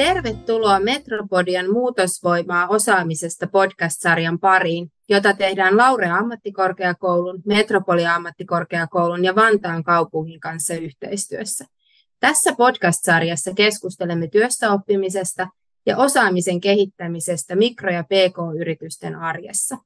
[0.00, 10.40] Tervetuloa Metropodian muutosvoimaa osaamisesta podcast-sarjan pariin, jota tehdään Laurea ammattikorkeakoulun, Metropolia ammattikorkeakoulun ja Vantaan kaupungin
[10.40, 11.64] kanssa yhteistyössä.
[12.20, 15.48] Tässä podcast-sarjassa keskustelemme työssäoppimisesta
[15.86, 19.76] ja osaamisen kehittämisestä mikro- ja pk-yritysten arjessa.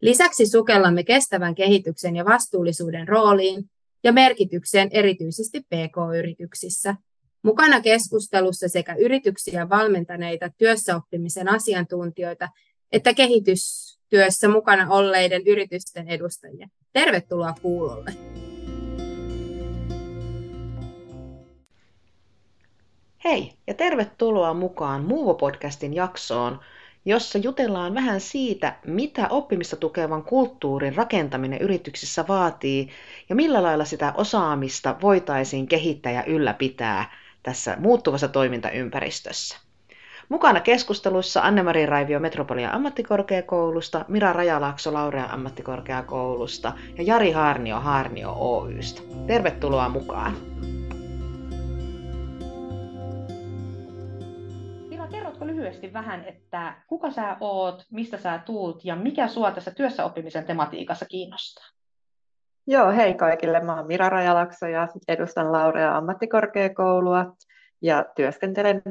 [0.00, 3.64] Lisäksi sukellamme kestävän kehityksen ja vastuullisuuden rooliin
[4.04, 6.94] ja merkitykseen erityisesti pk-yrityksissä–
[7.46, 12.48] Mukana keskustelussa sekä yrityksiä valmentaneita työssäoppimisen asiantuntijoita
[12.92, 16.68] että kehitystyössä mukana olleiden yritysten edustajia.
[16.92, 18.12] Tervetuloa kuulolle.
[23.24, 26.60] Hei ja tervetuloa mukaan Muuvo-podcastin jaksoon,
[27.04, 32.88] jossa jutellaan vähän siitä, mitä oppimista tukevan kulttuurin rakentaminen yrityksissä vaatii
[33.28, 37.04] ja millä lailla sitä osaamista voitaisiin kehittää ja ylläpitää–
[37.46, 39.58] tässä muuttuvassa toimintaympäristössä.
[40.28, 49.02] Mukana keskusteluissa Anne-Mari Raivio Metropolian ammattikorkeakoulusta, Mira Rajalaakso Laurea ammattikorkeakoulusta ja Jari Haarnio Haarnio Oystä.
[49.26, 50.36] Tervetuloa mukaan!
[54.88, 59.70] Mira, kerrotko lyhyesti vähän, että kuka sä oot, mistä sä tuut ja mikä sua tässä
[59.70, 61.66] työssäoppimisen tematiikassa kiinnostaa?
[62.66, 63.60] Joo, hei kaikille.
[63.60, 67.36] Mä oon Mira Rajalakso ja edustan Laurea ammattikorkeakoulua
[67.82, 68.82] ja työskentelen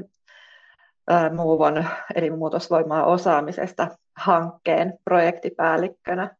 [1.36, 6.36] Muuvon eli muutosvoimaa osaamisesta hankkeen projektipäällikkönä.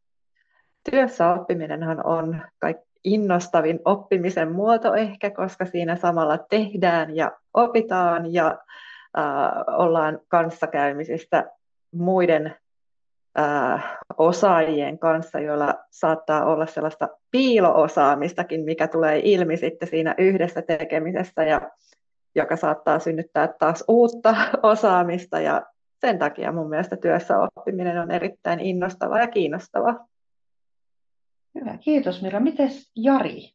[0.90, 2.42] Työssä oppiminenhan on
[3.04, 8.58] innostavin oppimisen muoto ehkä, koska siinä samalla tehdään ja opitaan ja
[9.18, 9.24] äh,
[9.78, 11.44] ollaan kanssakäymisistä
[11.92, 12.56] muiden
[14.18, 21.70] osaajien kanssa, joilla saattaa olla sellaista piiloosaamistakin, mikä tulee ilmi sitten siinä yhdessä tekemisessä ja
[22.34, 25.62] joka saattaa synnyttää taas uutta osaamista ja
[26.00, 30.06] sen takia mun mielestä työssä oppiminen on erittäin innostavaa ja kiinnostavaa.
[31.54, 32.40] Hyvä, kiitos Mira.
[32.40, 33.50] Mites Jari?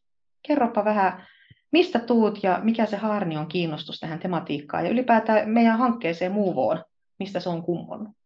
[0.46, 1.26] Kerropa vähän,
[1.72, 6.84] mistä tuut ja mikä se Haarnion kiinnostus tähän tematiikkaan ja ylipäätään meidän hankkeeseen Muuvoon,
[7.18, 8.21] mistä se on kummonnut?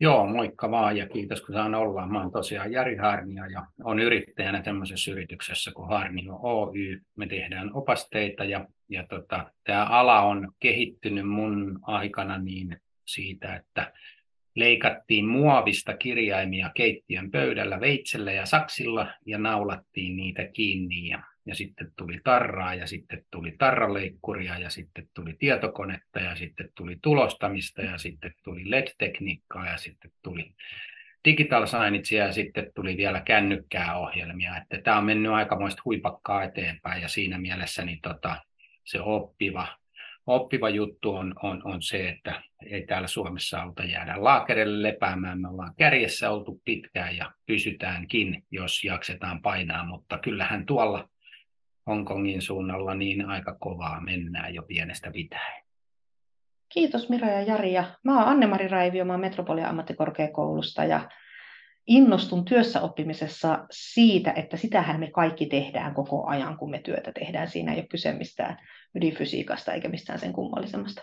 [0.00, 2.06] Joo, moikka vaan ja kiitos kun saan olla.
[2.06, 7.00] Mä oon tosiaan Jari Harnia ja on yrittäjänä tämmöisessä yrityksessä kuin Harnio Oy.
[7.16, 13.92] Me tehdään opasteita ja, ja tota, tämä ala on kehittynyt mun aikana niin siitä, että
[14.54, 21.92] leikattiin muovista kirjaimia keittiön pöydällä veitsellä ja saksilla ja naulattiin niitä kiinni ja ja sitten
[21.96, 27.98] tuli tarraa ja sitten tuli tarraleikkuria ja sitten tuli tietokonetta ja sitten tuli tulostamista ja
[27.98, 30.54] sitten tuli LED-tekniikkaa ja sitten tuli
[31.24, 34.56] digital signagea ja sitten tuli vielä kännykkää ohjelmia.
[34.56, 38.36] Että tämä on mennyt aikamoista huipakkaa eteenpäin ja siinä mielessä niin tota,
[38.84, 39.68] se oppiva,
[40.26, 45.40] oppiva juttu on, on, on se, että ei täällä Suomessa auta jäädä laakerelle lepäämään.
[45.40, 51.08] Me ollaan kärjessä oltu pitkään ja pysytäänkin, jos jaksetaan painaa, mutta kyllähän tuolla
[51.86, 55.62] Hongkongin suunnalla niin aika kovaa mennään jo pienestä pitäen.
[56.68, 57.72] Kiitos Mira ja Jari.
[57.72, 61.08] Ja mä oon Anne-Mari Raivio, mä oon Metropolia ammattikorkeakoulusta ja
[61.86, 67.50] innostun työssä oppimisessa siitä, että sitähän me kaikki tehdään koko ajan, kun me työtä tehdään.
[67.50, 68.56] Siinä ei ole kyse mistään
[68.94, 71.02] ydinfysiikasta eikä mistään sen kummallisemmasta,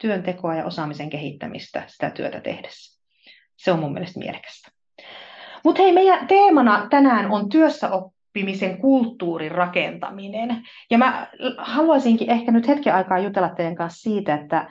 [0.00, 3.02] työntekoa ja osaamisen kehittämistä sitä työtä tehdessä.
[3.56, 4.70] Se on mun mielestä mielekästä.
[5.64, 7.90] Mutta hei, meidän teemana tänään on työssä
[8.36, 10.62] oppimisen kulttuurin rakentaminen.
[10.90, 11.26] Ja mä
[11.58, 14.70] haluaisinkin ehkä nyt hetken aikaa jutella teidän kanssa siitä, että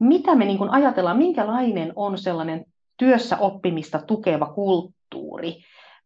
[0.00, 2.64] mitä me niin ajatellaan, minkälainen on sellainen
[2.96, 5.56] työssä oppimista tukeva kulttuuri.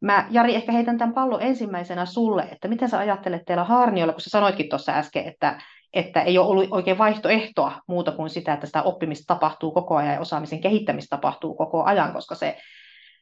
[0.01, 4.21] Mä, Jari, ehkä heitän tämän pallon ensimmäisenä sulle, että mitä sä ajattelet teillä Harniolla, kun
[4.21, 5.63] sä sanoitkin tuossa äsken, että,
[5.93, 10.15] että ei ole ollut oikein vaihtoehtoa muuta kuin sitä, että sitä oppimista tapahtuu koko ajan
[10.15, 12.57] ja osaamisen kehittämistä tapahtuu koko ajan, koska se,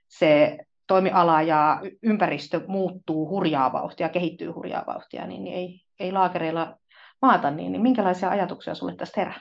[0.08, 6.76] se toimiala ja ympäristö muuttuu hurjaa vauhtia, kehittyy hurjaa vauhtia, niin, niin ei, ei laakereilla
[7.22, 9.40] maata, niin, niin minkälaisia ajatuksia sulle tästä herää?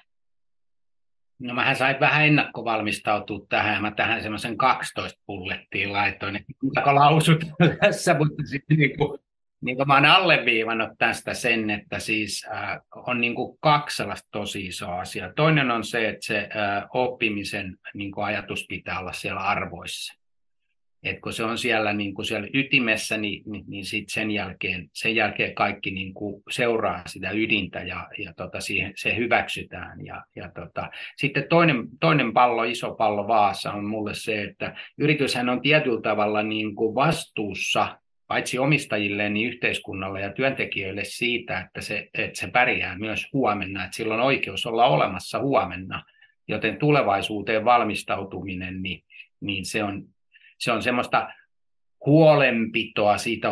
[1.40, 7.46] No mähän sain vähän ennakkovalmistautua tähän, mä tähän semmoisen 12 pullettiin laitoin, kuinka lausut
[7.82, 9.20] tässä, mutta sitten niin kuin,
[9.62, 14.66] niin kuin mä oon alleviivannut tästä sen, että siis äh, on niin kuin kaksi tosi
[14.66, 15.34] isoa asiaa.
[15.34, 20.27] Toinen on se, että se äh, oppimisen niin kuin ajatus pitää olla siellä arvoissa.
[21.04, 24.90] Et kun se on siellä, niin kuin siellä ytimessä, niin, niin, niin sit sen, jälkeen,
[24.94, 30.06] sen jälkeen kaikki niin kuin seuraa sitä ydintä ja, ja tota, siihen, se hyväksytään.
[30.06, 35.50] Ja, ja tota, sitten toinen, toinen pallo, iso pallo vaassa on mulle se, että yrityshän
[35.50, 37.98] on tietyllä tavalla niin kuin vastuussa
[38.28, 43.98] paitsi omistajille, niin yhteiskunnalle ja työntekijöille siitä, että se, että se pärjää myös huomenna, että
[43.98, 46.04] sillä on oikeus olla olemassa huomenna.
[46.48, 49.04] Joten tulevaisuuteen valmistautuminen, niin,
[49.42, 50.04] niin se, on,
[50.58, 51.30] se on semmoista
[52.06, 53.50] huolenpitoa siitä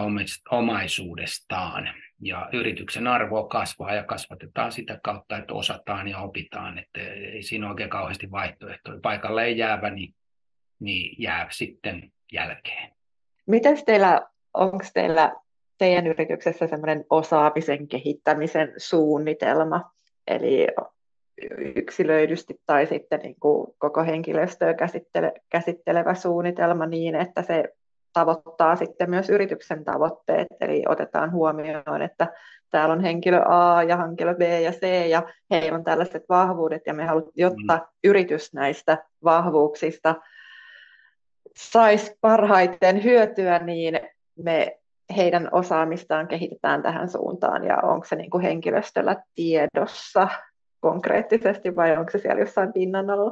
[0.52, 1.90] omaisuudestaan.
[2.22, 6.80] Ja yrityksen arvo kasvaa ja kasvatetaan sitä kautta, että osataan ja opitaan.
[6.80, 9.00] Että ei siinä oikein kauheasti vaihtoehtoja.
[9.02, 10.16] Paikalle ei jäävä, niin,
[10.80, 12.92] niin jää sitten jälkeen.
[13.48, 14.22] Miten teillä,
[14.54, 15.34] onko teillä
[15.78, 19.92] teidän yrityksessä semmoinen osaamisen kehittämisen suunnitelma?
[20.28, 20.68] Eli
[21.76, 27.64] yksilöidysti tai sitten niin kuin koko henkilöstöä käsittele, käsittelevä suunnitelma niin, että se
[28.14, 32.34] tavoittaa sitten myös yrityksen tavoitteet, eli otetaan huomioon, että
[32.72, 36.94] täällä on henkilö A ja henkilö B ja C, ja heillä on tällaiset vahvuudet, ja
[36.94, 37.88] me haluamme, jotta mm.
[38.04, 40.16] yritys näistä vahvuuksista
[41.56, 44.00] saisi parhaiten hyötyä, niin
[44.36, 44.80] me
[45.16, 50.28] heidän osaamistaan kehitetään tähän suuntaan, ja onko se niin kuin henkilöstöllä tiedossa
[50.86, 53.32] konkreettisesti, vai onko se siellä jossain pinnan alla?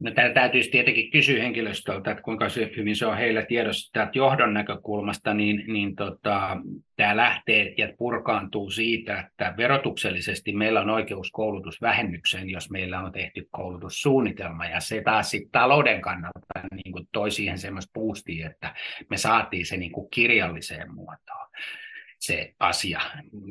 [0.00, 2.46] No, täytyisi tietenkin kysyä henkilöstöltä, että kuinka
[2.76, 6.56] hyvin se on heillä tiedossa täältä johdon näkökulmasta, niin, niin tota,
[6.96, 13.48] tämä lähtee ja purkaantuu siitä, että verotuksellisesti meillä on oikeus koulutusvähennykseen, jos meillä on tehty
[13.50, 18.74] koulutussuunnitelma, ja se taas sitten talouden kannalta niin kuin toi siihen semmoista boostia, että
[19.10, 21.50] me saatiin se niin kuin kirjalliseen muotoon
[22.20, 23.00] se asia.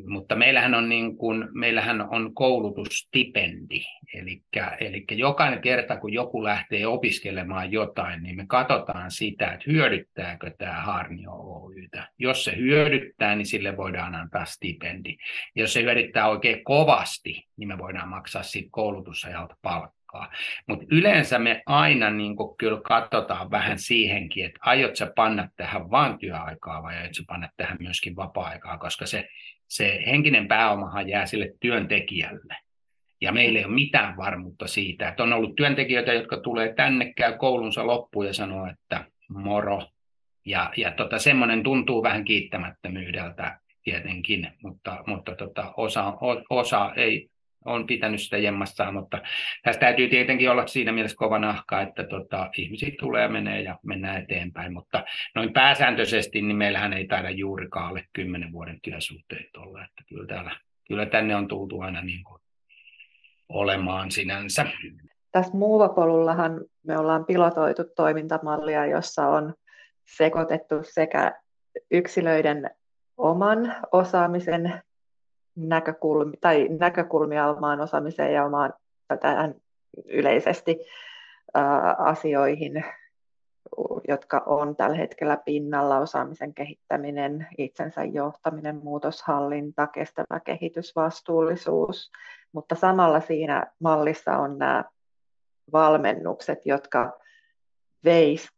[0.08, 3.82] Mutta meillähän on, niin kuin, meillähän on koulutustipendi,
[4.14, 4.44] eli,
[5.12, 11.32] jokainen kerta, kun joku lähtee opiskelemaan jotain, niin me katsotaan sitä, että hyödyttääkö tämä Harnio
[11.32, 12.08] Oytä.
[12.20, 15.18] Jos se hyödyttää, niin sille voidaan antaa stipendi.
[15.56, 20.32] Jos se hyödyttää oikein kovasti, niin me voidaan maksaa siitä koulutusajalta palkkaa aikaa.
[20.68, 26.20] Mutta yleensä me aina niin kyllä katsotaan vähän siihenkin, että aiot sä panna tähän vain
[26.20, 29.30] työaikaa vai aiot sä panna tähän myöskin vapaa-aikaa, koska se,
[29.68, 32.56] se henkinen pääomahan jää sille työntekijälle.
[33.22, 37.38] Ja meillä ei ole mitään varmuutta siitä, että on ollut työntekijöitä, jotka tulee tänne, käy
[37.38, 39.82] koulunsa loppuun ja sanoo, että moro.
[40.46, 46.14] Ja, ja tota, semmoinen tuntuu vähän kiittämättömyydeltä tietenkin, mutta, mutta tota, osa,
[46.50, 47.30] osa ei,
[47.66, 49.22] on pitänyt sitä jemmassaan, mutta
[49.64, 53.80] tässä täytyy tietenkin olla siinä mielessä kova nahka, että tota, ihmisiä tulee ja menee ja
[53.84, 55.04] mennään eteenpäin, mutta
[55.36, 60.56] noin pääsääntöisesti niin meillähän ei taida juurikaan alle kymmenen vuoden työsuhteet olla, että kyllä, täällä,
[60.88, 62.42] kyllä tänne on tultu aina niin kuin
[63.50, 64.66] olemaan sinänsä.
[65.32, 69.54] Tässä Muuvapolullahan me ollaan pilotoitu toimintamallia, jossa on
[70.18, 71.42] sekoitettu sekä
[71.92, 72.70] yksilöiden
[73.18, 74.82] oman osaamisen
[75.68, 78.74] näkökulmia, tai näkökulmia omaan osaamiseen ja omaan
[79.20, 79.56] tähän
[80.06, 80.80] yleisesti
[81.54, 82.86] ää, asioihin,
[84.08, 92.12] jotka on tällä hetkellä pinnalla, osaamisen kehittäminen, itsensä johtaminen, muutoshallinta, kestävä kehitys, vastuullisuus,
[92.52, 94.84] mutta samalla siinä mallissa on nämä
[95.74, 97.20] valmennukset, jotka
[98.04, 98.50] veis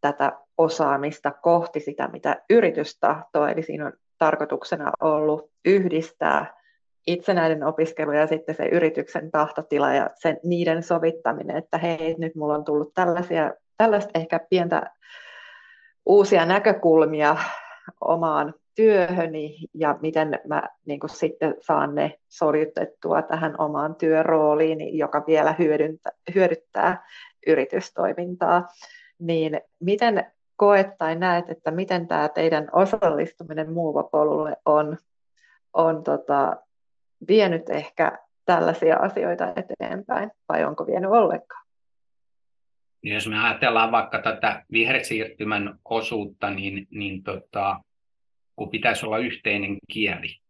[0.00, 6.58] tätä osaamista kohti sitä, mitä yritys tahtoo, eli siinä on tarkoituksena ollut yhdistää
[7.06, 12.54] itsenäinen opiskelu ja sitten se yrityksen tahtotila ja sen, niiden sovittaminen, että hei, nyt mulla
[12.54, 14.90] on tullut tällaisia, tällaista ehkä pientä
[16.06, 17.36] uusia näkökulmia
[18.00, 25.24] omaan työhöni ja miten mä niin kuin sitten saan ne soljutettua tähän omaan työrooliin, joka
[25.26, 27.06] vielä hyödyntää, hyödyttää
[27.46, 28.68] yritystoimintaa.
[29.18, 34.96] Niin miten koet tai näet, että miten tämä teidän osallistuminen muuvapolulle on,
[35.72, 36.56] on tota,
[37.28, 41.66] vienyt ehkä tällaisia asioita eteenpäin, vai onko vienyt ollenkaan?
[43.02, 47.80] Jos me ajatellaan vaikka tätä vihersiirtymän osuutta, niin, niin tota,
[48.56, 50.40] kun pitäisi olla yhteinen kieli.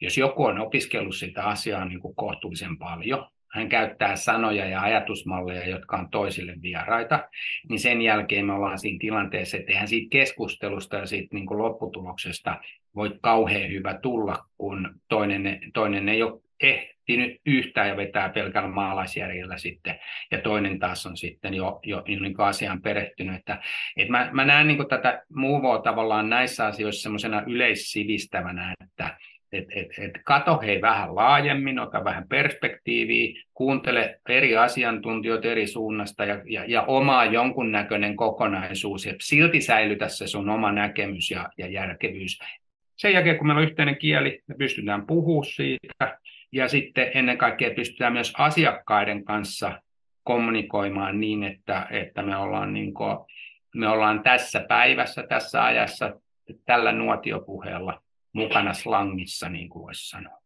[0.00, 5.68] Jos joku on opiskellut sitä asiaa niin kuin kohtuullisen paljon, hän käyttää sanoja ja ajatusmalleja,
[5.68, 7.28] jotka on toisille vieraita,
[7.68, 11.58] niin sen jälkeen me ollaan siinä tilanteessa, että eihän siitä keskustelusta ja siitä niin kuin
[11.58, 12.56] lopputuloksesta
[12.94, 19.56] voi kauhean hyvä tulla, kun toinen, toinen ei ole ehtinyt yhtään ja vetää pelkällä maalaisjärjellä
[19.58, 19.98] sitten,
[20.30, 23.36] ja toinen taas on sitten jo, jo niin asiaan perehtynyt.
[23.36, 23.62] Että,
[23.96, 29.16] että mä, mä näen niin tätä muuvoa tavallaan näissä asioissa semmoisena yleissivistävänä, että
[29.52, 36.24] et, et, et kato hei vähän laajemmin, ota vähän perspektiiviä, kuuntele eri asiantuntijoita eri suunnasta
[36.24, 41.66] ja, ja, ja omaa jonkunnäköinen kokonaisuus, ja silti säilytä se sun oma näkemys ja, ja
[41.66, 42.38] järkevyys.
[42.96, 46.18] Sen jälkeen, kun meillä on yhteinen kieli, me pystytään puhumaan siitä,
[46.52, 49.82] ja sitten ennen kaikkea pystytään myös asiakkaiden kanssa
[50.24, 53.18] kommunikoimaan niin, että, että me ollaan niin kuin
[53.74, 56.20] me ollaan tässä päivässä, tässä ajassa,
[56.66, 58.02] tällä nuotiopuheella
[58.32, 60.38] mukana slangissa, niin kuin voisi sanoa.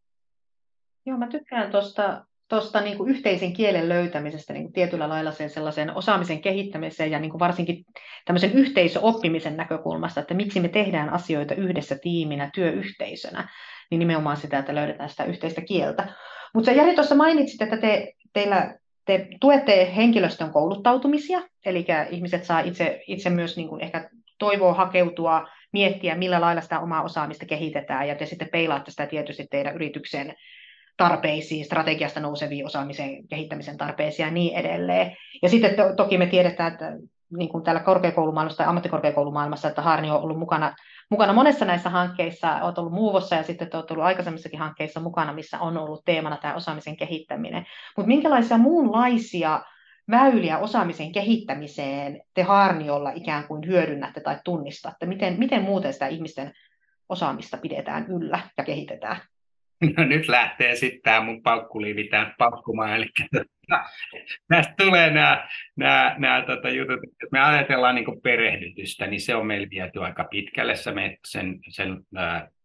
[1.06, 5.50] Joo, mä tykkään tuosta tuosta niin kuin yhteisen kielen löytämisestä niin kuin tietyllä lailla sen
[5.50, 7.84] sellaisen osaamisen kehittämiseen ja niin kuin varsinkin
[8.24, 13.48] tämmöisen yhteisöoppimisen näkökulmasta, että miksi me tehdään asioita yhdessä tiiminä, työyhteisönä,
[13.90, 16.14] niin nimenomaan sitä, että löydetään sitä yhteistä kieltä.
[16.54, 23.02] Mutta Jari tuossa mainitsit, että te, teillä te tuette henkilöstön kouluttautumisia, eli ihmiset saa itse,
[23.06, 28.14] itse myös niin kuin ehkä toivoa hakeutua, miettiä, millä lailla sitä omaa osaamista kehitetään, ja
[28.14, 30.34] te sitten peilaatte sitä tietysti teidän yrityksen
[30.96, 35.16] tarpeisiin, strategiasta nouseviin osaamisen kehittämisen tarpeisiin ja niin edelleen.
[35.42, 36.92] Ja sitten to, toki me tiedetään, että
[37.36, 40.74] niin kuin täällä korkeakoulumaailmassa tai ammattikorkeakoulumaailmassa, että Harni on ollut mukana,
[41.10, 45.58] mukana monessa näissä hankkeissa, olet ollut Muuvossa ja sitten olet ollut aikaisemmissakin hankkeissa mukana, missä
[45.60, 47.66] on ollut teemana tämä osaamisen kehittäminen.
[47.96, 49.60] Mutta minkälaisia muunlaisia
[50.10, 55.06] väyliä osaamisen kehittämiseen te Harniolla ikään kuin hyödynnätte tai tunnistatte?
[55.06, 56.52] Miten, miten muuten sitä ihmisten
[57.08, 59.16] osaamista pidetään yllä ja kehitetään?
[59.96, 63.06] No nyt lähtee sitten tämä mun paukkuliivi tämän paukkumaan, eli
[64.50, 67.00] näistä tulee nämä, nämä, nämä tota jutut,
[67.32, 72.06] me ajatellaan niin perehdytystä, niin se on meillä viety aika pitkälle, se me sen, sen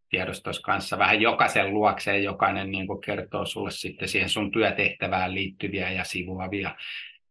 [0.10, 6.04] tiedostos kanssa vähän jokaisen luokseen, jokainen niin kertoo sulle sitten siihen sun työtehtävään liittyviä ja
[6.04, 6.76] sivuavia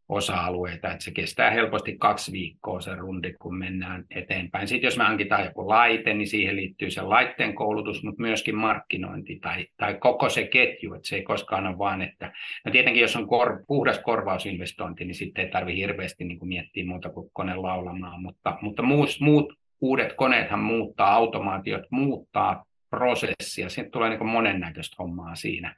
[0.08, 4.68] osa-alueita, että se kestää helposti kaksi viikkoa se rundi, kun mennään eteenpäin.
[4.68, 9.38] Sitten jos me hankitaan joku laite, niin siihen liittyy se laitteen koulutus, mutta myöskin markkinointi
[9.38, 12.32] tai, tai koko se ketju, että se ei koskaan ole vaan, että
[12.64, 16.86] no tietenkin jos on kor, puhdas korvausinvestointi, niin sitten ei tarvitse hirveästi niin kuin miettiä
[16.86, 23.90] muuta kuin kone laulamaan, mutta, mutta muut, muut uudet koneethan muuttaa, automaatiot muuttaa prosessia, sitten
[23.90, 25.76] tulee niin monennäköistä hommaa siinä.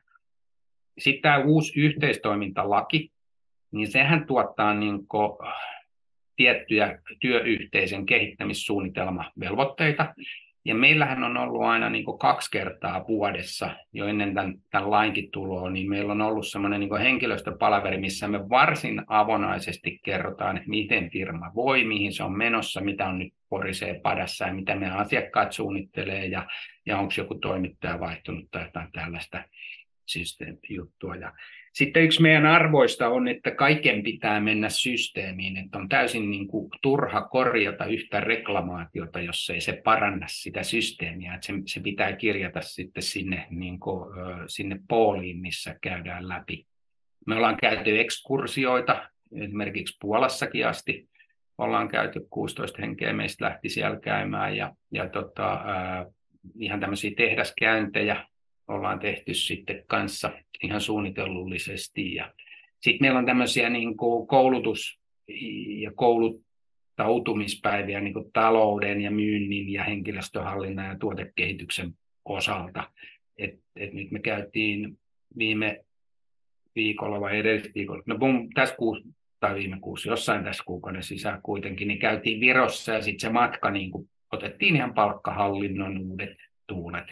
[0.98, 3.10] Sitten tämä uusi yhteistoimintalaki,
[3.72, 5.38] niin sehän tuottaa niin kuin
[6.36, 10.14] tiettyjä työyhteisön kehittämissuunnitelmavelvoitteita.
[10.64, 15.30] Ja meillähän on ollut aina niin kuin kaksi kertaa vuodessa, jo ennen tämän, tämän lainkin
[15.30, 21.10] tuloa, niin meillä on ollut semmoinen niin henkilöstöpalaveri, missä me varsin avonaisesti kerrotaan, että miten
[21.10, 25.52] firma voi, mihin se on menossa, mitä on nyt porisee padassa ja mitä meidän asiakkaat
[25.52, 26.46] suunnittelee ja,
[26.86, 29.44] ja onko joku toimittaja vaihtunut tai jotain tällaista
[30.06, 31.16] systeemijuttua.
[31.16, 31.32] Ja
[31.72, 36.70] sitten yksi meidän arvoista on, että kaiken pitää mennä systeemiin, että on täysin niin kuin
[36.82, 42.60] turha korjata yhtä reklamaatiota, jos ei se paranna sitä systeemiä, että se, se pitää kirjata
[42.60, 44.14] sitten sinne, niin kuin,
[44.46, 46.66] sinne pooliin, missä käydään läpi.
[47.26, 49.10] Me ollaan käyty ekskursioita,
[49.42, 51.08] esimerkiksi Puolassakin asti,
[51.58, 55.64] ollaan käyty 16 henkeä, meistä lähti siellä käymään ja, ja tota,
[56.58, 58.24] ihan tämmöisiä tehdaskäyntejä
[58.70, 60.32] ollaan tehty sitten kanssa
[60.64, 62.14] ihan suunnitellullisesti.
[62.14, 62.32] Ja
[62.80, 65.00] sitten meillä on tämmöisiä niin kuin koulutus-
[65.80, 72.90] ja kouluttautumispäiviä niin kuin talouden ja myynnin ja henkilöstöhallinnan ja tuotekehityksen osalta.
[73.38, 74.98] Et, et nyt me käytiin
[75.38, 75.84] viime
[76.74, 79.08] viikolla vai edellisviikolla, no mun, tässä kuussa
[79.40, 83.70] tai viime kuussa, jossain tässä kuukauden sisään kuitenkin, niin käytiin Virossa ja sitten se matka
[83.70, 86.36] niin kuin, otettiin ihan palkkahallinnon uudet
[86.66, 87.06] tuulet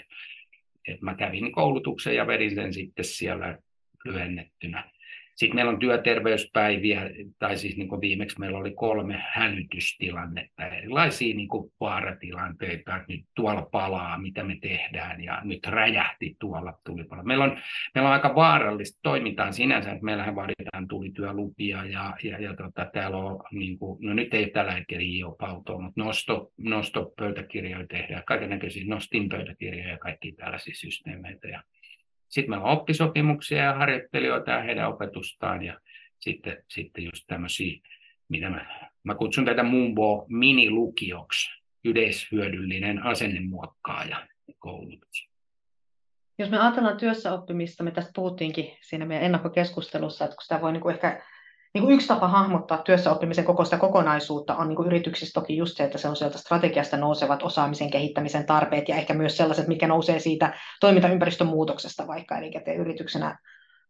[0.93, 3.59] että mä kävin koulutuksen ja vedin sen sitten siellä
[4.05, 4.91] lyhennettynä.
[5.39, 11.49] Sitten meillä on työterveyspäiviä, tai siis niin kuin viimeksi meillä oli kolme hälytystilannetta, erilaisia niin
[11.49, 17.23] kuin vaaratilanteita, että nyt tuolla palaa, mitä me tehdään, ja nyt räjähti tuolla tulipalo.
[17.23, 17.59] Meillä on,
[17.95, 23.17] meillä on aika vaarallista toimintaa sinänsä, että meillähän vaaditaan tulityölupia, ja, ja, ja tota, täällä
[23.17, 29.89] on, niin kuin, no nyt ei tällä hetkellä IO-autoa, mutta nosto, nostopöytäkirjoja tehdään, kaikenlaisia nostinpöytäkirjoja
[29.89, 31.49] ja kaikki tällaisia systeemeitä.
[31.49, 31.63] Ja
[32.29, 35.81] sitten meillä on oppisopimuksia ja harjoittelijoita ja heidän opetustaan ja
[36.21, 37.81] sitten, sitten just tämmöisiä,
[38.29, 41.51] mitä mä, mä kutsun tätä Mumbo minilukioksi,
[41.85, 44.27] yleishyödyllinen asennemuokkaaja
[44.59, 45.29] koulutus.
[46.39, 50.73] Jos me ajatellaan työssä oppimista, me tästä puhuttiinkin siinä meidän ennakkokeskustelussa, että kun sitä voi
[50.73, 51.23] niin kuin ehkä
[51.75, 55.57] niin kuin yksi tapa hahmottaa työssä oppimisen koko sitä kokonaisuutta on niin kuin yrityksissä toki
[55.57, 59.69] just se, että se on sieltä strategiasta nousevat osaamisen kehittämisen tarpeet ja ehkä myös sellaiset,
[59.69, 63.39] mitkä nousee siitä toimintaympäristön muutoksesta vaikka, eli te yrityksenä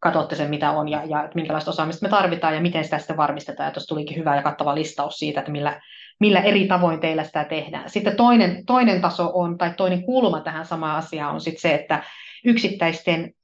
[0.00, 3.66] katsotte sen, mitä on ja, ja minkälaista osaamista me tarvitaan ja miten sitä sitten varmistetaan.
[3.66, 5.80] Ja tuossa tulikin hyvä ja kattava listaus siitä, että millä,
[6.20, 7.90] millä eri tavoin teillä sitä tehdään.
[7.90, 12.02] Sitten toinen, toinen taso on, tai toinen kulma tähän samaan asiaan on sitten se, että
[12.44, 13.34] yksittäisten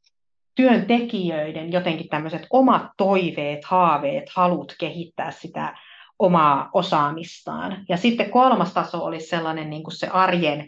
[0.55, 5.75] työntekijöiden jotenkin tämmöiset omat toiveet, haaveet, halut kehittää sitä
[6.19, 7.85] omaa osaamistaan.
[7.89, 10.67] Ja sitten kolmas taso olisi sellainen niin kuin se arjen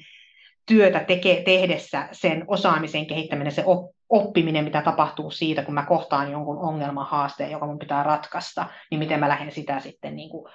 [0.66, 3.64] työtä teke, tehdessä sen osaamisen kehittäminen, se
[4.08, 8.98] oppiminen, mitä tapahtuu siitä, kun mä kohtaan jonkun ongelman haasteen, joka mun pitää ratkaista, niin
[8.98, 10.52] miten mä lähden sitä sitten niin kuin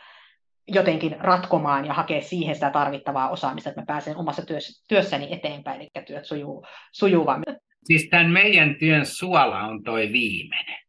[0.68, 4.42] jotenkin ratkomaan ja hakea siihen sitä tarvittavaa osaamista, että mä pääsen omassa
[4.88, 7.58] työssäni eteenpäin, eli työt sujuu, sujuvammin.
[7.84, 10.80] Siis tämän meidän työn suola on toi viimeinen.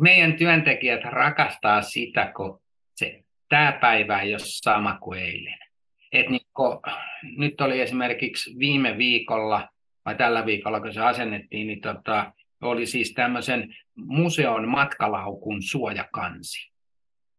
[0.00, 2.60] Meidän työntekijät rakastaa sitä, kun
[2.94, 5.58] se, tämä päivä ei ole sama kuin eilen.
[6.12, 6.82] Et niin kun,
[7.36, 9.68] nyt oli esimerkiksi viime viikolla,
[10.04, 16.72] vai tällä viikolla, kun se asennettiin, niin tota, oli siis tämmöisen museon matkalaukun suojakansi.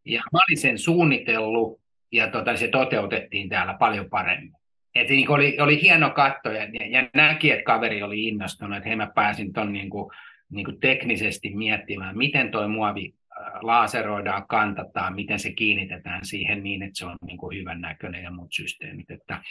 [0.06, 4.65] Ja mä olin sen suunnitellut, ja tota, se toteutettiin täällä paljon paremmin.
[4.96, 8.96] Et niin oli, oli hieno katto ja, ja näki, että kaveri oli innostunut, että hei
[8.96, 10.12] mä pääsin tuon niin kuin,
[10.50, 16.98] niin teknisesti miettimään, miten toi muovi äh, laaseroidaan, kantataan, miten se kiinnitetään siihen niin, että
[16.98, 19.12] se on niin kuin hyvän näköinen ja muut systeemit.
[19.12, 19.42] Että,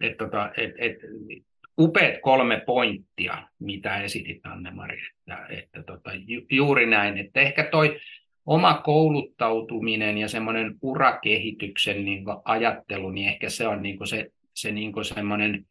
[0.00, 0.96] et, tota, et, et,
[1.78, 8.00] upeat kolme pointtia, mitä esitit Anne-Mari, että, että tota, ju, juuri näin, että ehkä toi
[8.46, 14.92] oma kouluttautuminen ja semmoinen urakehityksen niin ajattelu, niin ehkä se on niin se se niin
[14.92, 15.66] kuin semmoinen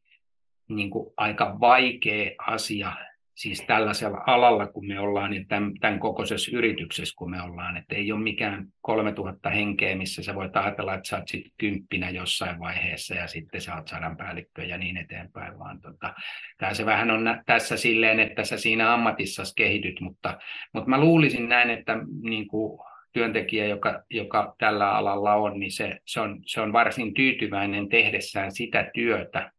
[0.69, 2.93] niin kuin aika vaikea asia
[3.35, 7.95] siis tällaisella alalla, kun me ollaan, niin tämän, tämän kokoisessa yrityksessä, kun me ollaan, että
[7.95, 12.59] ei ole mikään 3000 henkeä, missä sä voit ajatella, että sä oot sitten kymppinä jossain
[12.59, 16.13] vaiheessa ja sitten sä oot sadan päällikkö ja niin eteenpäin, vaan tota,
[16.57, 20.37] tämä se vähän on tässä silleen, että sä siinä ammatissa kehityt, mutta,
[20.73, 22.79] mutta mä luulisin näin, että niin kuin
[23.13, 28.51] työntekijä, joka, joka tällä alalla on, niin se, se, on, se on varsin tyytyväinen tehdessään
[28.51, 29.51] sitä työtä,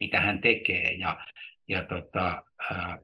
[0.00, 1.20] mitä hän tekee ja,
[1.68, 2.42] ja tota,
[2.72, 2.98] äh,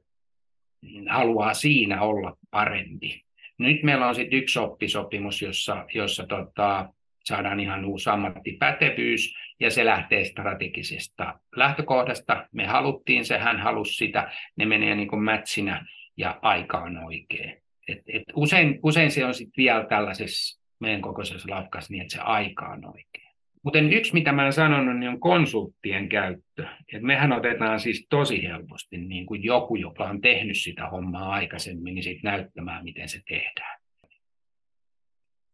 [1.09, 3.23] haluaa siinä olla parempi.
[3.57, 6.89] Nyt meillä on sitten yksi oppisopimus, jossa, jossa tota,
[7.23, 12.47] saadaan ihan uusi ammattipätevyys ja se lähtee strategisesta lähtökohdasta.
[12.51, 15.85] Me haluttiin se, hän halusi sitä, ne menee niin kuin mätsinä
[16.17, 17.60] ja aika on oikein.
[17.87, 22.21] Et, et usein, usein se on sitten vielä tällaisessa meidän kokoisessa latkassa niin, että se
[22.21, 23.31] aika on oikein.
[23.63, 26.65] Mutta yksi, mitä mä olen sanonut, niin on konsulttien käyttö.
[26.93, 31.95] Et mehän otetaan siis tosi helposti niin kuin joku, joka on tehnyt sitä hommaa aikaisemmin,
[31.95, 33.81] niin sitten näyttämään, miten se tehdään.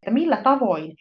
[0.02, 0.96] Että millä tavoin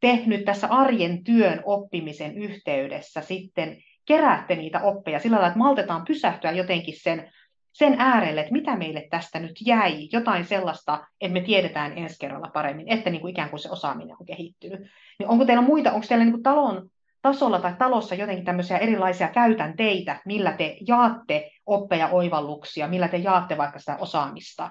[0.00, 6.04] te nyt tässä arjen työn oppimisen yhteydessä sitten keräätte niitä oppeja sillä lailla, että maltetaan
[6.04, 7.32] pysähtyä jotenkin sen
[7.72, 12.50] sen äärelle, että mitä meille tästä nyt jäi, jotain sellaista, että me tiedetään ensi kerralla
[12.54, 14.80] paremmin, että niin kuin ikään kuin se osaaminen on kehittynyt.
[15.18, 16.88] Niin onko teillä muita, onko teillä niin kuin talon
[17.22, 23.56] tasolla tai talossa jotenkin tämmöisiä erilaisia käytänteitä, millä te jaatte oppeja, oivalluksia, millä te jaatte
[23.56, 24.70] vaikka sitä osaamista?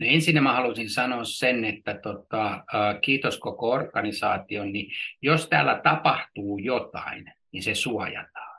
[0.00, 2.64] No ensin mä haluaisin sanoa sen, että tota,
[3.00, 4.90] kiitos koko organisaation, niin
[5.22, 8.51] jos täällä tapahtuu jotain, niin se suojataan.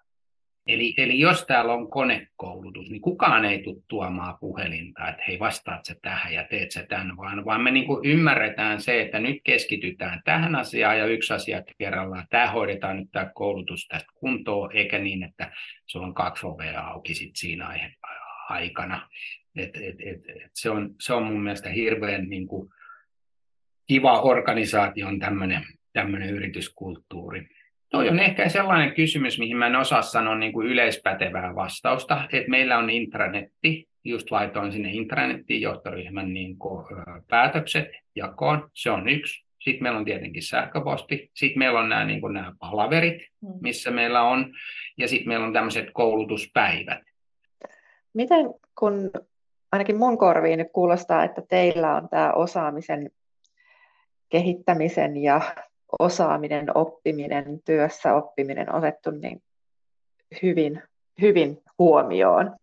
[0.67, 5.85] Eli, eli jos täällä on konekoulutus, niin kukaan ei tule tuomaan puhelinta, että hei vastaat
[5.85, 10.21] sä tähän ja teet sä tämän, vaan, vaan me niin ymmärretään se, että nyt keskitytään
[10.25, 12.27] tähän asiaan ja yksi asia kerrallaan.
[12.29, 15.51] Tämä hoidetaan nyt tämä koulutus tästä kuntoon, eikä niin, että
[15.87, 17.79] se on kaksi ovea auki sit siinä
[18.49, 19.09] aikana.
[19.55, 22.69] Et, et, et, et se, on, se on mun mielestä hirveän niin kuin,
[23.87, 25.19] kiva organisaation
[25.93, 27.47] tämmöinen yrityskulttuuri.
[27.93, 32.49] Toi on ehkä sellainen kysymys, mihin mä en osaa sanoa niin kuin yleispätevää vastausta, että
[32.49, 36.85] meillä on intranetti, just laitoin sinne intranettiin johtoryhmän niin kuin,
[37.29, 39.45] päätökset jakoon, se on yksi.
[39.59, 43.49] Sitten meillä on tietenkin sähköposti, sitten meillä on nämä, niin kuin nämä palaverit, mm.
[43.61, 44.53] missä meillä on,
[44.97, 47.01] ja sitten meillä on tämmöiset koulutuspäivät.
[48.13, 48.45] Miten,
[48.79, 49.11] kun
[49.71, 53.11] ainakin mun korviin nyt kuulostaa, että teillä on tämä osaamisen
[54.29, 55.41] kehittämisen ja
[55.99, 59.43] osaaminen, oppiminen, työssä oppiminen otettu niin
[60.41, 60.83] hyvin,
[61.21, 62.55] hyvin huomioon.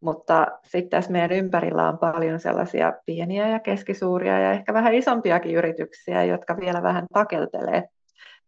[0.00, 5.54] Mutta sitten tässä meidän ympärillä on paljon sellaisia pieniä ja keskisuuria ja ehkä vähän isompiakin
[5.54, 7.88] yrityksiä, jotka vielä vähän takeltelee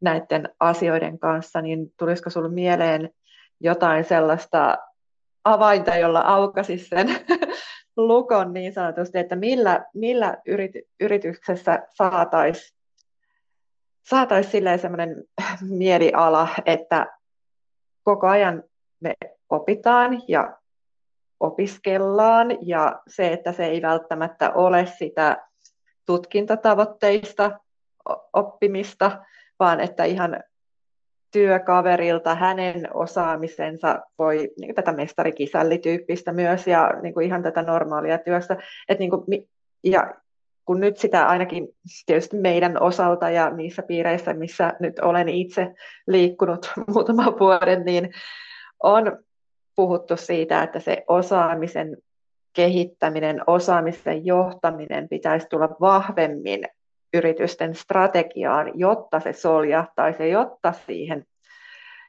[0.00, 3.10] näiden asioiden kanssa, niin tulisiko sinulle mieleen
[3.60, 4.78] jotain sellaista
[5.44, 7.08] avainta, jolla aukaisi sen
[7.96, 12.78] lukon niin sanotusti, että millä, millä yrity, yrityksessä saataisiin
[14.04, 15.24] saataisiin silleen semmoinen
[15.78, 17.06] mieliala, että
[18.02, 18.62] koko ajan
[19.00, 19.14] me
[19.50, 20.58] opitaan ja
[21.40, 25.46] opiskellaan ja se, että se ei välttämättä ole sitä
[26.06, 27.50] tutkintatavoitteista
[28.32, 29.24] oppimista,
[29.58, 30.42] vaan että ihan
[31.30, 38.56] työkaverilta hänen osaamisensa voi niin tätä mestarikisällityyppistä myös ja niin kuin ihan tätä normaalia työstä.
[38.88, 39.48] Et niin kuin,
[39.84, 40.14] ja
[40.64, 41.68] kun nyt sitä ainakin
[42.06, 45.74] tietysti meidän osalta ja niissä piireissä, missä nyt olen itse
[46.06, 48.10] liikkunut muutaman vuoden, niin
[48.82, 49.18] on
[49.76, 51.96] puhuttu siitä, että se osaamisen
[52.52, 56.64] kehittäminen, osaamisen johtaminen pitäisi tulla vahvemmin
[57.14, 61.26] yritysten strategiaan, jotta se soljahtaisi ja jotta, siihen,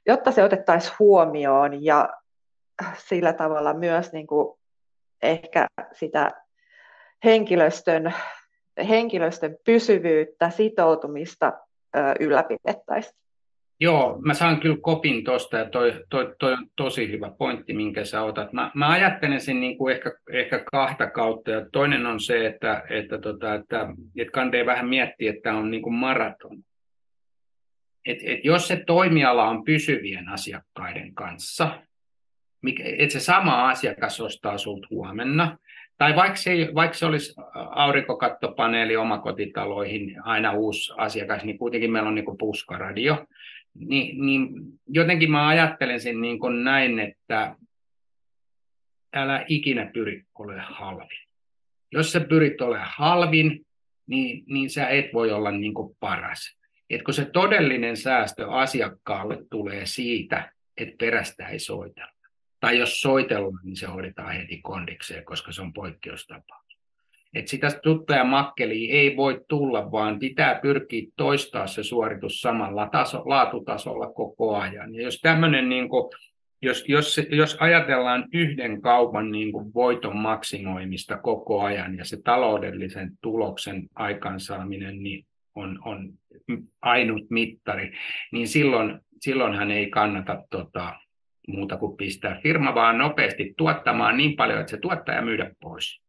[0.05, 2.09] jotta se otettaisiin huomioon ja
[2.97, 4.59] sillä tavalla myös niin kuin
[5.21, 6.31] ehkä sitä
[7.23, 8.13] henkilöstön,
[8.77, 11.53] henkilöstön pysyvyyttä, sitoutumista
[12.19, 13.15] ylläpidettäisiin.
[13.79, 18.05] Joo, mä saan kyllä kopin tuosta ja toi, toi, toi on tosi hyvä pointti, minkä
[18.05, 18.53] sä otat.
[18.53, 22.83] Mä, mä ajattelen sen niin kuin ehkä, ehkä kahta kautta ja toinen on se, että,
[22.89, 26.57] että, tota, että, että kantee vähän miettiä, että on niin kuin maraton.
[28.05, 31.81] Et, et jos se toimiala on pysyvien asiakkaiden kanssa,
[32.97, 35.57] että se sama asiakas ostaa sulta huomenna,
[35.97, 42.15] tai vaikka se, vaikka se olisi aurinkokattopaneeli omakotitaloihin aina uusi asiakas, niin kuitenkin meillä on
[42.15, 43.25] niin puskaradio,
[43.73, 44.49] niin, niin
[44.87, 47.55] jotenkin mä ajattelen sen niin kuin näin, että
[49.13, 51.27] älä ikinä pyri ole halvin.
[51.91, 53.65] Jos sä pyrit ole halvin,
[54.07, 56.57] niin, niin sä et voi olla niin kuin paras.
[56.89, 62.14] Et kun se todellinen säästö asiakkaalle tulee siitä, että perästä ei soitella.
[62.65, 66.61] Tai jos soitellaan, niin se hoidetaan heti kondikseen, koska se on poikkeustapa
[67.33, 73.23] että sitä tuttuja makkeliä ei voi tulla, vaan pitää pyrkiä toistaa se suoritus samalla taso,
[73.25, 74.95] laatutasolla koko ajan.
[74.95, 75.87] Ja jos tämmöinen, niin
[76.61, 83.11] jos, jos, jos ajatellaan yhden kaupan niin kuin voiton maksimoimista koko ajan ja se taloudellisen
[83.21, 85.25] tuloksen aikaansaaminen niin
[85.55, 86.13] on, on
[86.81, 87.93] ainut mittari,
[88.31, 90.93] niin silloin, silloinhan ei kannata tota,
[91.47, 96.01] muuta kuin pistää firma vaan nopeasti tuottamaan niin paljon, että se tuottaa ja myydä pois.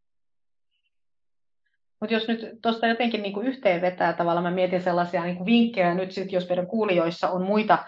[2.01, 5.46] Mutta jos nyt tuosta jotenkin niin kuin yhteen vetää tavallaan, mä mietin sellaisia niin kuin
[5.46, 7.79] vinkkejä nyt sit, jos meidän kuulijoissa on muita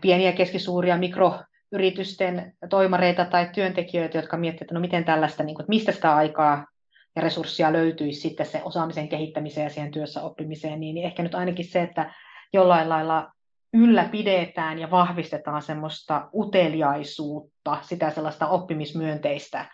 [0.00, 5.70] pieniä, keskisuuria, mikroyritysten toimareita tai työntekijöitä, jotka miettivät, että no miten tällaista, niin kuin, että
[5.70, 6.66] mistä sitä aikaa
[7.16, 11.64] ja resursseja löytyisi sitten se osaamisen kehittämiseen ja siihen työssä oppimiseen, niin ehkä nyt ainakin
[11.64, 12.14] se, että
[12.52, 13.32] jollain lailla
[13.76, 19.64] ylläpidetään ja vahvistetaan semmoista uteliaisuutta, sitä sellaista oppimismyönteistä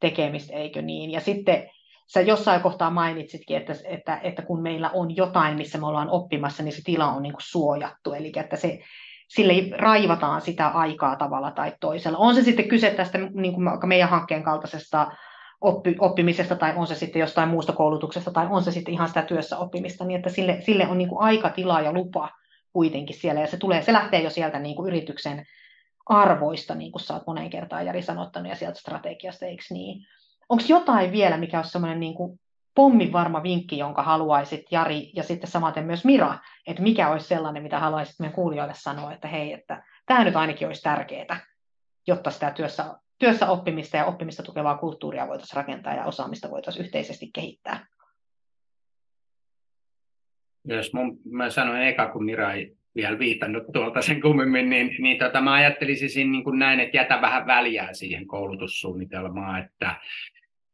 [0.00, 1.10] tekemistä, eikö niin?
[1.10, 1.70] Ja sitten
[2.06, 6.62] sä jossain kohtaa mainitsitkin, että, että, että kun meillä on jotain, missä me ollaan oppimassa,
[6.62, 8.78] niin se tila on niin kuin suojattu, eli että se,
[9.28, 12.18] sille raivataan sitä aikaa tavalla tai toisella.
[12.18, 15.12] On se sitten kyse tästä niin kuin meidän hankkeen kaltaisesta
[15.60, 19.22] oppi, oppimisesta, tai on se sitten jostain muusta koulutuksesta, tai on se sitten ihan sitä
[19.22, 22.28] työssä oppimista, niin että sille, sille on niin kuin aika, tila ja lupa
[22.72, 25.46] kuitenkin siellä, ja se, tulee, se lähtee jo sieltä niin kuin yrityksen
[26.06, 30.06] arvoista, niin kuin sä oot moneen kertaan Jari sanottanut, ja sieltä strategiasta, eikö niin?
[30.48, 32.40] Onko jotain vielä, mikä olisi semmoinen niin kuin
[32.74, 37.62] pommin varma vinkki, jonka haluaisit Jari ja sitten samaten myös Mira, että mikä olisi sellainen,
[37.62, 41.40] mitä haluaisit meidän kuulijoille sanoa, että hei, että tämä nyt ainakin olisi tärkeää,
[42.06, 47.30] jotta sitä työssä, työssä oppimista ja oppimista tukevaa kulttuuria voitaisiin rakentaa ja osaamista voitaisiin yhteisesti
[47.34, 47.86] kehittää.
[50.64, 55.18] Jos mun, mä sanoin eka, kun Mira ei vielä viitannut tuolta sen kummemmin, niin, niin
[55.18, 59.96] tota, mä ajattelisin niin kuin näin, että jätä vähän väliä siihen koulutussuunnitelmaan, että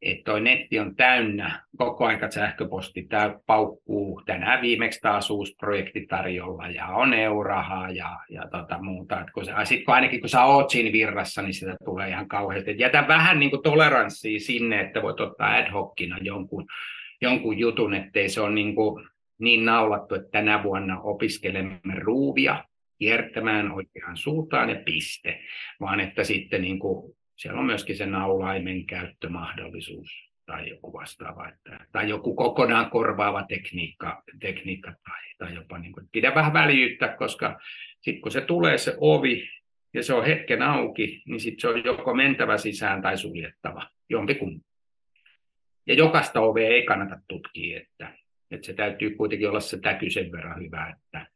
[0.03, 6.07] että toi netti on täynnä, koko ajan sähköposti tää paukkuu, tänään viimeksi taas uusi projekti
[6.07, 9.21] tarjolla ja on eurahaa ja, ja tota muuta.
[9.21, 12.29] Et kun se, sit kun ainakin kun sä oot siinä virrassa, niin sitä tulee ihan
[12.29, 12.71] kauheasti.
[12.71, 16.67] Et jätä vähän niin kuin toleranssia sinne, että voit ottaa ad hocina jonkun,
[17.21, 22.65] jonkun jutun, ettei se ole niin, kuin niin naulattu, että tänä vuonna opiskelemme ruuvia
[22.99, 25.41] kiertämään oikeaan suuntaan ja piste,
[25.81, 31.87] vaan että sitten niin kuin siellä on myöskin se naulaimen käyttömahdollisuus tai joku vastaava, että,
[31.93, 37.59] tai joku kokonaan korvaava tekniikka, tekniikka tai, tai jopa niin kuin, pidä vähän väljyyttä, koska
[38.01, 39.49] sitten kun se tulee se ovi
[39.95, 44.67] ja se on hetken auki, niin sitten se on joko mentävä sisään tai suljettava, jompikumpi.
[45.87, 48.13] Ja jokaista ovea ei kannata tutkia, että,
[48.51, 51.27] että se täytyy kuitenkin olla se täky sen verran hyvä, että,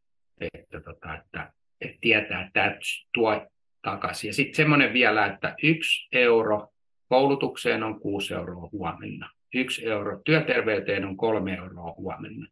[0.40, 2.77] että, tota, että, että tietää, että tämä
[3.14, 3.46] tuo
[3.83, 4.29] takaisin.
[4.29, 6.68] Ja sitten semmoinen vielä, että yksi euro
[7.09, 9.31] koulutukseen on kuusi euroa huomenna.
[9.55, 12.46] Yksi euro työterveyteen on kolme euroa huomenna.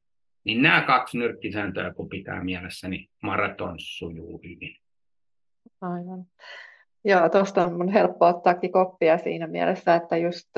[0.45, 4.77] Niin nämä kaksi nyrkkisääntöä, kun pitää mielessä, niin maraton sujuu hyvin.
[5.81, 6.25] Aivan.
[7.05, 10.49] Joo, tuosta on mun helppo ottaakin koppia siinä mielessä, että just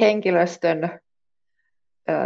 [0.00, 1.00] henkilöstön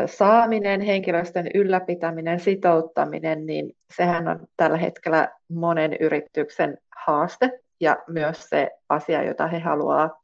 [0.07, 8.71] saaminen, henkilöstön ylläpitäminen, sitouttaminen, niin sehän on tällä hetkellä monen yrityksen haaste ja myös se
[8.89, 10.23] asia, jota he haluaa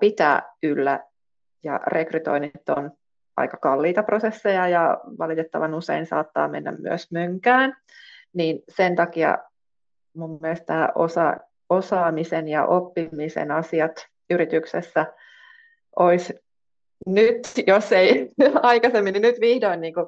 [0.00, 1.00] pitää yllä.
[1.64, 2.90] Ja rekrytoinnit on
[3.36, 7.76] aika kalliita prosesseja ja valitettavan usein saattaa mennä myös mönkään.
[8.32, 9.38] Niin sen takia
[10.16, 11.36] mun mielestä osa,
[11.70, 15.06] osaamisen ja oppimisen asiat yrityksessä
[15.96, 16.43] olisi
[17.06, 18.30] nyt, jos ei
[18.62, 20.06] aikaisemmin, niin nyt vihdoin niin kuin,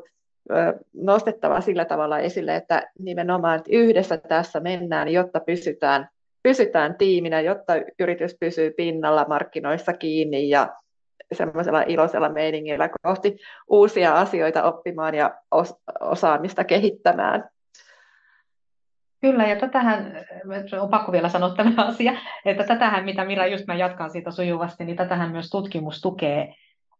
[0.94, 6.08] nostettava sillä tavalla esille, että nimenomaan että yhdessä tässä mennään, jotta pysytään,
[6.42, 10.74] pysytään tiiminä, jotta yritys pysyy pinnalla markkinoissa kiinni ja
[11.32, 13.36] semmoisella iloisella meiningillä kohti
[13.68, 15.34] uusia asioita oppimaan ja
[16.00, 17.48] osaamista kehittämään.
[19.20, 20.26] Kyllä, ja tätähän,
[20.80, 22.12] on pakko vielä sanoa tämä asia,
[22.44, 26.54] että tätähän, mitä Mira, just mä jatkan siitä sujuvasti, niin tätähän myös tutkimus tukee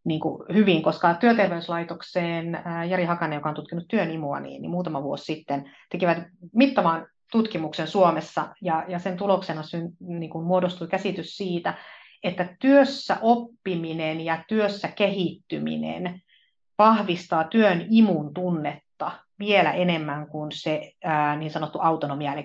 [0.07, 5.03] niin kuin hyvin, koska työterveyslaitokseen Jari Hakanen, joka on tutkinut työn imua, niin, niin muutama
[5.03, 6.19] vuosi sitten tekivät
[6.55, 11.75] mittavan tutkimuksen Suomessa, ja, ja sen tuloksena syn, niin kuin muodostui käsitys siitä,
[12.23, 16.23] että työssä oppiminen ja työssä kehittyminen
[16.79, 22.45] vahvistaa työn imun tunnetta vielä enemmän kuin se ää, niin sanottu autonomia, eli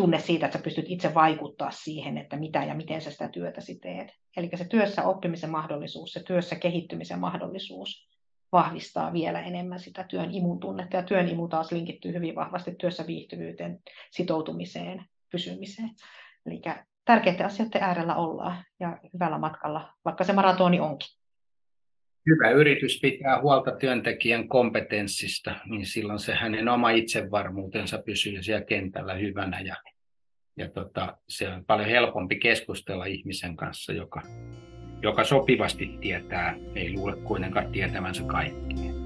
[0.00, 3.60] tunne siitä, että sä pystyt itse vaikuttaa siihen, että mitä ja miten sä sitä työtä
[3.82, 4.08] teet.
[4.36, 8.08] Eli se työssä oppimisen mahdollisuus, se työssä kehittymisen mahdollisuus
[8.52, 13.06] vahvistaa vielä enemmän sitä työn imun tunnetta, ja työn imu taas linkittyy hyvin vahvasti työssä
[13.06, 13.78] viihtyvyyteen,
[14.10, 15.90] sitoutumiseen, pysymiseen.
[16.46, 16.62] Eli
[17.04, 21.19] tärkeiden asioiden äärellä ollaan ja hyvällä matkalla, vaikka se maratoni onkin.
[22.26, 29.14] Hyvä yritys pitää huolta työntekijän kompetenssista, niin silloin se hänen oma itsevarmuutensa pysyy siellä kentällä
[29.14, 29.76] hyvänä ja,
[30.56, 34.22] ja tota, se on paljon helpompi keskustella ihmisen kanssa, joka,
[35.02, 38.99] joka sopivasti tietää, ei luule kuitenkaan tietävänsä kaikkea.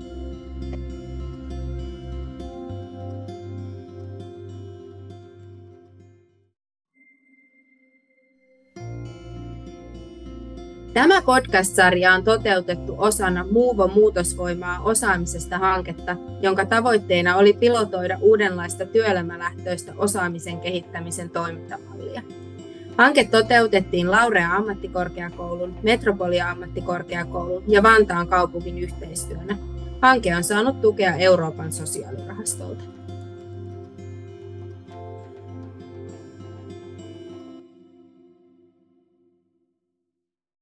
[10.94, 19.92] Tämä podcast-sarja on toteutettu osana Muuvo muutosvoimaa osaamisesta hanketta, jonka tavoitteena oli pilotoida uudenlaista työelämälähtöistä
[19.96, 22.22] osaamisen kehittämisen toimintamallia.
[22.98, 29.56] Hanke toteutettiin Laurea ammattikorkeakoulun, Metropolia ammattikorkeakoulun ja Vantaan kaupungin yhteistyönä.
[30.02, 32.84] Hanke on saanut tukea Euroopan sosiaalirahastolta.